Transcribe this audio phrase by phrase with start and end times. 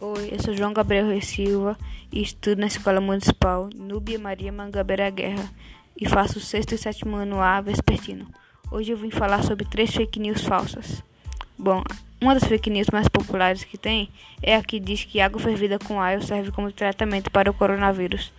[0.00, 1.76] Oi, eu sou João Gabriel Rui Silva
[2.12, 5.50] e estudo na Escola Municipal Núbia Maria Mangabeira Guerra
[6.00, 8.28] e faço o sexto e sétimo ano A vespertino.
[8.70, 11.02] Hoje eu vim falar sobre três fake news falsas.
[11.58, 11.82] Bom,
[12.20, 14.08] uma das fake news mais populares que tem
[14.40, 18.32] é a que diz que água fervida com álcool serve como tratamento para o coronavírus.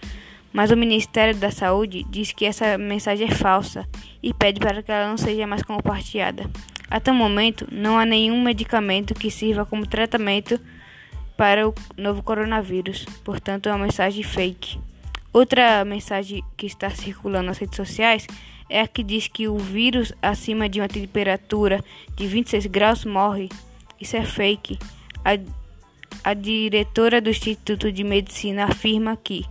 [0.53, 3.85] Mas o Ministério da Saúde diz que essa mensagem é falsa
[4.23, 6.49] e pede para que ela não seja mais compartilhada.
[6.89, 10.57] Até o momento, não há nenhum medicamento que sirva como tratamento
[11.39, 14.77] para o novo coronavírus, portanto, é uma mensagem fake.
[15.31, 18.27] Outra mensagem que está circulando nas redes sociais
[18.69, 21.81] é a que diz que o vírus acima de uma temperatura
[22.17, 23.47] de 26 graus morre.
[24.01, 24.77] Isso é fake.
[25.23, 25.39] A,
[26.29, 29.45] a diretora do Instituto de Medicina afirma que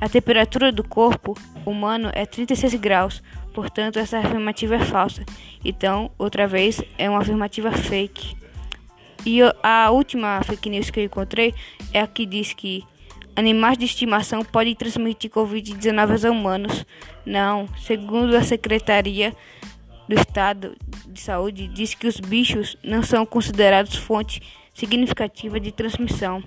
[0.00, 3.20] a temperatura do corpo humano é 36 graus,
[3.52, 5.24] portanto, essa afirmativa é falsa.
[5.64, 8.41] Então, outra vez, é uma afirmativa fake.
[9.24, 11.54] E a última fake news que eu encontrei
[11.92, 12.84] é a que diz que
[13.36, 16.86] animais de estimação podem transmitir Covid-19 aos humanos.
[17.24, 19.34] Não, segundo a Secretaria
[20.08, 24.42] do Estado de Saúde, diz que os bichos não são considerados fonte
[24.74, 26.42] significativa de transmissão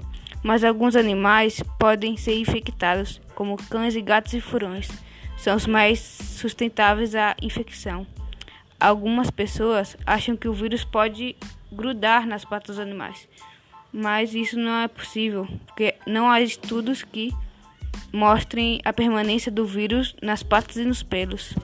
[0.46, 4.88] mas alguns animais podem ser infectados, como cães e gatos e furões.
[5.38, 8.06] São os mais sustentáveis à infecção.
[8.86, 11.36] Algumas pessoas acham que o vírus pode
[11.72, 13.28] grudar nas patas dos animais,
[13.92, 17.34] mas isso não é possível, porque não há estudos que
[18.14, 21.56] mostrem a permanência do vírus nas patas e nos pelos.